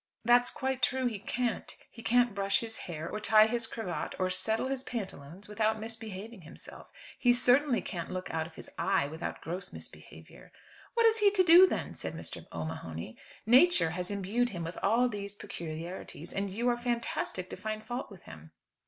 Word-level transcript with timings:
"That's 0.25 0.49
quite 0.49 0.81
true; 0.81 1.05
he 1.05 1.19
can't. 1.19 1.77
He 1.91 2.01
can't 2.01 2.33
brush 2.33 2.61
his 2.61 2.75
hair, 2.89 3.07
or 3.07 3.19
tie 3.19 3.45
his 3.45 3.67
cravat, 3.67 4.15
or 4.17 4.31
settle 4.31 4.65
his 4.67 4.81
pantaloons, 4.81 5.47
without 5.47 5.79
misbehaving 5.79 6.41
himself. 6.41 6.87
He 7.19 7.33
certainly 7.33 7.83
can't 7.83 8.09
look 8.09 8.27
out 8.31 8.47
of 8.47 8.55
his 8.55 8.67
eye 8.79 9.05
without 9.07 9.41
gross 9.41 9.71
misbehaviour." 9.71 10.51
"What 10.95 11.05
is 11.05 11.19
he 11.19 11.29
to 11.29 11.43
do 11.43 11.67
then?" 11.67 11.93
said 11.93 12.15
Mr. 12.15 12.47
O'Mahony. 12.51 13.15
"Nature 13.45 13.91
has 13.91 14.09
imbued 14.09 14.49
him 14.49 14.63
with 14.63 14.79
all 14.81 15.07
these 15.07 15.35
peculiarities, 15.35 16.33
and 16.33 16.49
you 16.49 16.67
are 16.69 16.77
fantastic 16.77 17.47
to 17.51 17.55
find 17.55 17.83
fault 17.83 18.09
with 18.09 18.23
him." 18.23 18.53